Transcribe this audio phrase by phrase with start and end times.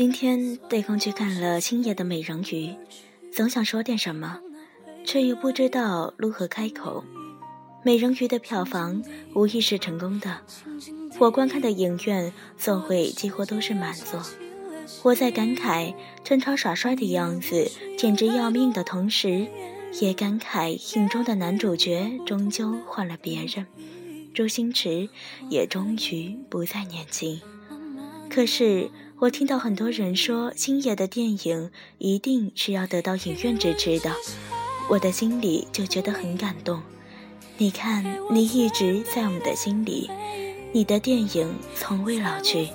[0.00, 2.68] 今天得空去看了星爷的《美人鱼》，
[3.30, 4.40] 总想说点什么，
[5.04, 7.04] 却又不知道如何开口。
[7.82, 9.04] 《美人鱼》的票房
[9.34, 10.40] 无疑是成功的，
[11.18, 14.22] 我观看的影院座位几乎都是满座。
[15.02, 19.48] 我在感慨陈超耍帅的样子简直要命的同时，
[20.00, 23.66] 也感慨影中的男主角终究换了别人，
[24.32, 25.10] 周星驰
[25.50, 27.38] 也终于不再年轻。
[28.30, 28.88] 可是
[29.20, 34.10] 我听到很多人说星爷的电影一定是要得到影院支持的，
[34.88, 36.80] 我的心里就觉得很感动。
[37.58, 40.10] 你看，你一直在我们的心里，
[40.72, 42.68] 你的电影从未老去。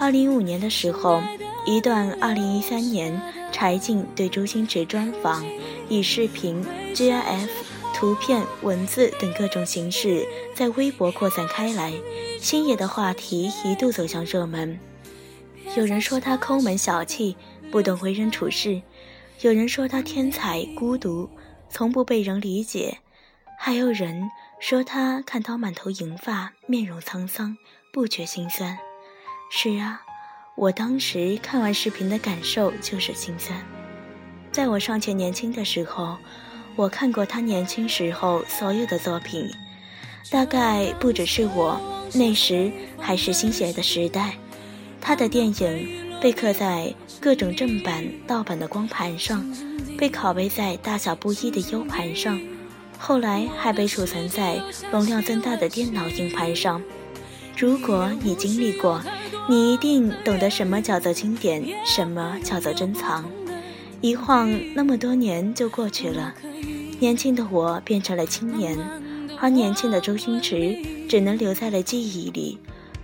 [0.00, 1.22] 二零一五年的时候。
[1.66, 3.20] 一段二零一三年
[3.52, 5.44] 柴静对周星驰专访，
[5.90, 7.48] 以视频、GIF、
[7.94, 11.92] 图片、文字等各种形式在微博扩散开来，
[12.40, 14.78] 星爷的话题一度走向热门。
[15.76, 17.36] 有人说他抠门小气，
[17.70, 18.82] 不懂为人处事；
[19.42, 21.28] 有人说他天才孤独，
[21.68, 22.96] 从不被人理解；
[23.58, 27.56] 还有人说他看到满头银发，面容沧桑，
[27.92, 28.78] 不觉心酸。
[29.50, 30.02] 是啊。
[30.56, 33.56] 我当时看完视频的感受就是心酸。
[34.50, 36.18] 在我尚且年轻的时候，
[36.74, 39.48] 我看过他年轻时候所有的作品，
[40.32, 41.80] 大概不只是我，
[42.12, 44.36] 那时还是新写的时代。
[45.00, 49.44] 他的电影被刻在各种正版、盗版的光盘上，
[49.96, 52.38] 被拷贝在大小不一的 U 盘上，
[52.98, 54.60] 后来还被储存在
[54.90, 56.82] 容量增大的电脑硬盘上。
[57.56, 59.02] 如果你经历过，
[59.48, 63.24] 你一定懂得什么叫做经典，什么叫做珍藏。
[64.00, 66.34] 一晃那么多年就过去了，
[67.00, 68.78] 年轻的我变成了青年，
[69.40, 70.76] 而年轻的周星驰
[71.08, 72.58] 只能留在了记忆里。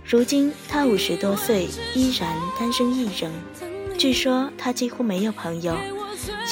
[0.07, 3.31] 如今他五十多岁，依然单身一人。
[3.97, 5.75] 据说他几乎没有朋友，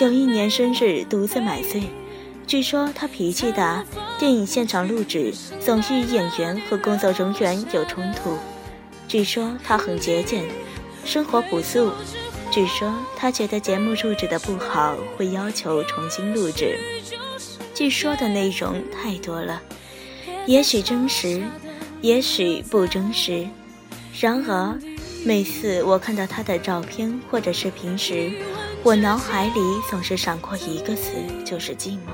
[0.01, 1.83] 有一年生日独自买醉。
[2.47, 3.85] 据说他脾气大，
[4.17, 8.35] 电影现场录制总与演员和工作人员有冲突。
[9.07, 10.43] 据说他很节俭，
[11.05, 11.91] 生活朴素。
[12.49, 16.79] 据说他觉得节目录制的不好，会要求重新录制。
[17.75, 19.61] 据说的内容太多了，
[20.47, 21.43] 也许真实，
[22.03, 23.47] 也许不真实。
[24.19, 24.77] 然而，
[25.25, 28.31] 每次我看到他的照片或者视频时，
[28.83, 29.59] 我脑海里
[29.89, 31.13] 总是闪过一个词，
[31.45, 32.11] 就是寂寞，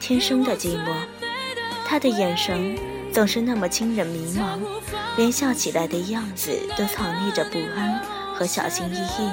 [0.00, 0.92] 天生的寂寞。
[1.86, 2.76] 他的眼神。
[3.12, 4.60] 总是那么惊人迷茫，
[5.16, 8.00] 连笑起来的样子都藏匿着不安
[8.32, 9.28] 和小心翼翼。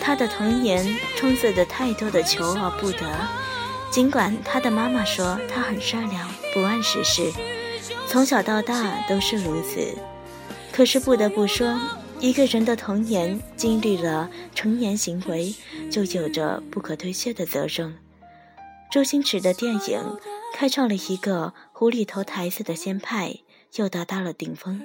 [0.00, 3.00] 他的童年充斥着太多的求而不得，
[3.90, 7.32] 尽管他的妈妈说他很善良，不谙世事，
[8.14, 9.92] 从小到大都是如此。
[10.72, 11.76] 可是不得不说，
[12.20, 15.52] 一个人的童年经历了成年行为，
[15.90, 17.98] 就有着不可推卸的责任。
[18.88, 20.00] 周星驰的电影。
[20.54, 23.38] 开创了一个无厘头台词的先派，
[23.74, 24.82] 又达到了顶峰。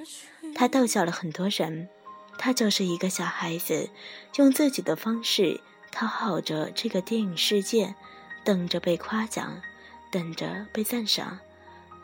[0.52, 1.88] 他逗笑了很多人。
[2.36, 3.90] 他就是一个小孩子，
[4.34, 5.60] 用自己的方式
[5.92, 7.94] 讨好着这个电影世界，
[8.42, 9.60] 等着被夸奖，
[10.10, 11.38] 等着被赞赏。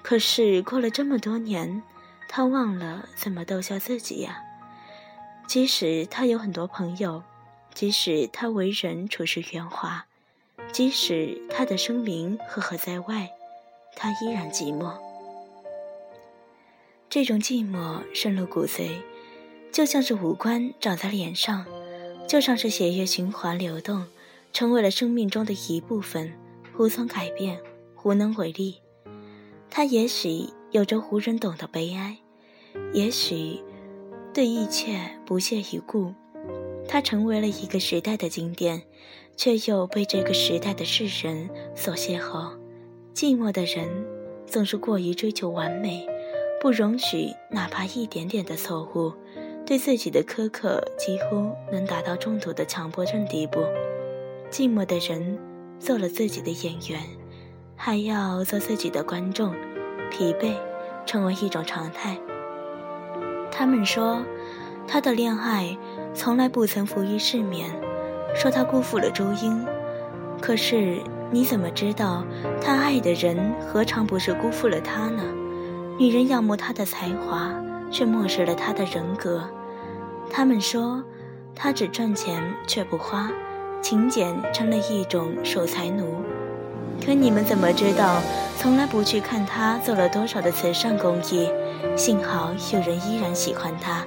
[0.09, 1.83] 可是过了这么多年，
[2.28, 4.41] 他忘了怎么逗笑自己呀。
[5.49, 7.25] 即使他有很多朋友，
[7.75, 10.06] 即使他为人处事圆滑，
[10.71, 13.31] 即使他的声名赫赫在外。
[13.97, 14.97] 他依然寂寞，
[17.11, 19.00] 这种寂寞深入骨髓，
[19.73, 21.67] 就像是五官长在脸上，
[22.28, 24.06] 就像是血液循环流动，
[24.53, 26.33] 成为了生命中的一部分，
[26.78, 27.61] 无从改变，
[28.05, 28.78] 无能为力。
[29.71, 32.16] 他也许有着无人懂的悲哀，
[32.93, 33.60] 也许
[34.32, 36.14] 对一切不屑一顾。
[36.88, 38.82] 他成为了一个时代的经典，
[39.37, 42.56] 却又被这个时代的世人所邂逅。
[43.12, 43.88] 寂寞的人
[44.46, 46.06] 总是过于追求完美，
[46.61, 49.12] 不容许哪怕一点点的错误，
[49.67, 53.61] 对自己的苛刻几乎能达到中毒的强迫症地步。
[54.49, 55.38] 寂寞的人
[55.81, 57.02] 做了自己的演员，
[57.76, 59.55] 还要做自己的观众，
[60.11, 60.55] 疲惫
[61.05, 62.19] 成为一种常态。
[63.50, 64.23] 他们说，
[64.88, 65.76] 他的恋爱
[66.14, 67.70] 从来不曾浮于世面，
[68.34, 69.64] 说他辜负了周英，
[70.40, 71.00] 可是。
[71.28, 72.25] 你怎么知道
[72.62, 75.25] 他爱的人何尝不是辜负了他呢？
[75.99, 77.52] 女人仰慕他的才华，
[77.90, 79.43] 却漠视了他的人格。
[80.31, 81.02] 他们说
[81.52, 83.28] 他只赚钱却不花，
[83.82, 86.14] 勤俭成了一种守财奴。
[87.06, 88.20] 可你们怎么知道，
[88.58, 91.49] 从来不去看他做了多少的慈善公益？
[91.94, 94.05] 幸好有人依然喜欢他。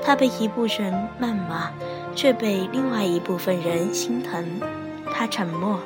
[0.00, 1.72] 他被一部人谩骂，
[2.14, 4.60] 却被另外一部分人心疼。
[5.12, 5.80] 他沉默，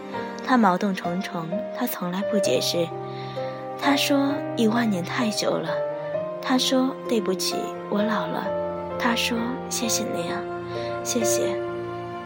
[0.47, 2.87] 他矛盾重重，他从来不解释。
[3.81, 5.71] 他说一万年太久了，
[6.43, 7.57] 他说对不起，
[7.89, 8.47] 我老了。
[8.99, 9.39] 他说
[9.71, 10.37] 谢谢你啊，
[11.03, 11.59] 谢谢。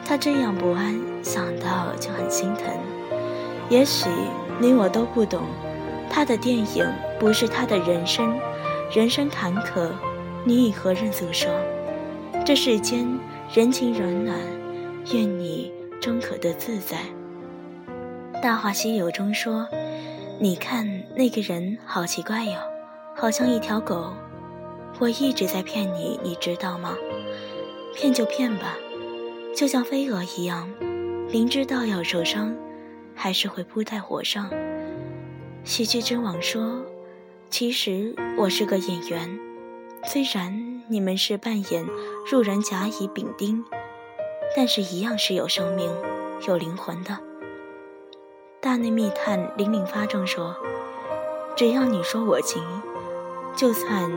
[0.05, 2.67] 他这样不安，想到就很心疼。
[3.75, 4.09] 也许
[4.61, 5.43] 你我都不懂，
[6.09, 6.87] 他的电影
[7.19, 8.39] 不是他的人生，
[8.93, 9.91] 人生坎坷，
[10.45, 11.51] 你以何人诉说？
[12.47, 13.05] 这世间
[13.53, 14.39] 人情冷暖，
[15.13, 16.99] 愿你终可得自在。
[18.41, 19.67] 《大话西游》中说
[20.39, 22.55] ：“你看那个人好奇怪哟，
[23.17, 24.13] 好像一条狗。”
[25.01, 26.95] 我一直在骗你，你知道吗？
[27.93, 28.77] 骗就骗吧，
[29.53, 30.71] 就像飞蛾一样，
[31.33, 32.55] 明知道要受伤，
[33.15, 34.51] 还是会扑在火上。
[35.65, 36.85] 喜剧之王说
[37.49, 39.39] ：“其实我是个演员，
[40.05, 41.87] 虽然你们是扮演
[42.31, 43.65] 路人甲乙丙丁，
[44.57, 45.91] 但是一样是有生命、
[46.47, 47.19] 有灵魂的。”
[48.61, 50.55] 大内密探零零发正说
[51.57, 52.63] ：“只要你说我行，
[53.55, 54.11] 就算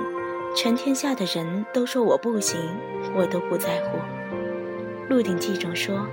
[0.56, 2.60] 全天下的人都说我不行，
[3.14, 3.98] 我都不在乎。”
[5.10, 6.06] 《鹿鼎记》中说：“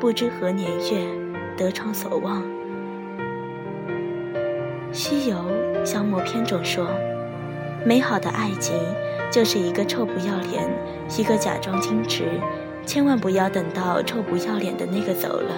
[0.00, 1.06] 不知何年月，
[1.56, 2.42] 得偿所望。”
[4.92, 5.36] 《西游
[5.84, 6.86] 降魔篇》中说
[7.86, 8.74] ：“美好的爱情
[9.30, 10.68] 就是一个臭不要脸，
[11.16, 12.24] 一个假装矜持，
[12.84, 15.52] 千万不要等到臭不要脸的那个走了。”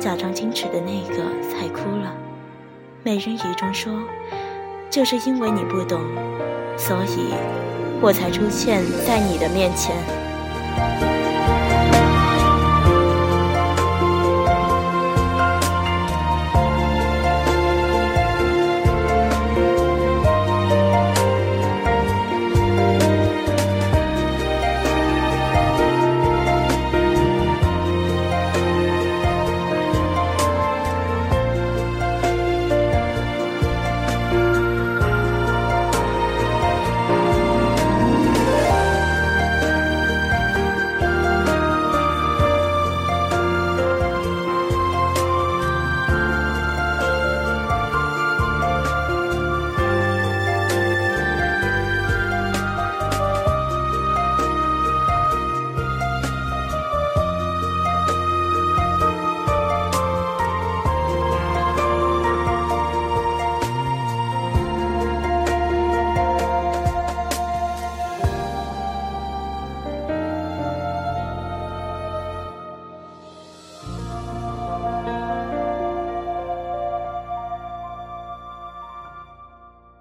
[0.00, 2.06] 假装矜持的那个才哭了，
[3.02, 3.92] 《美人鱼》中说
[4.88, 6.00] ：“就是因为你不懂，
[6.78, 7.34] 所以
[8.00, 9.94] 我才出现在你的面前。”